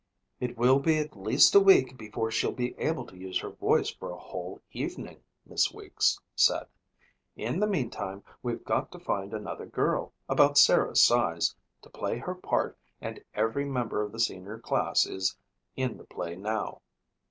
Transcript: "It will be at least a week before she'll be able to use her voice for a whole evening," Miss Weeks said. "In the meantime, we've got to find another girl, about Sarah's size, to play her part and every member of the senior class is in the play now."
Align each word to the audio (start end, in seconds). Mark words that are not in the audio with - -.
"It 0.39 0.57
will 0.57 0.79
be 0.79 0.97
at 0.97 1.15
least 1.15 1.53
a 1.53 1.59
week 1.59 1.95
before 1.95 2.31
she'll 2.31 2.51
be 2.53 2.73
able 2.79 3.05
to 3.05 3.15
use 3.15 3.37
her 3.41 3.51
voice 3.51 3.91
for 3.91 4.09
a 4.09 4.17
whole 4.17 4.59
evening," 4.71 5.21
Miss 5.45 5.71
Weeks 5.71 6.19
said. 6.35 6.65
"In 7.35 7.59
the 7.59 7.67
meantime, 7.67 8.23
we've 8.41 8.63
got 8.65 8.91
to 8.93 8.99
find 8.99 9.31
another 9.31 9.67
girl, 9.67 10.11
about 10.27 10.57
Sarah's 10.57 11.03
size, 11.03 11.53
to 11.83 11.89
play 11.91 12.17
her 12.17 12.33
part 12.33 12.79
and 12.99 13.23
every 13.35 13.65
member 13.65 14.01
of 14.01 14.11
the 14.11 14.19
senior 14.19 14.57
class 14.57 15.05
is 15.05 15.37
in 15.75 15.97
the 15.97 16.05
play 16.05 16.35
now." 16.35 16.81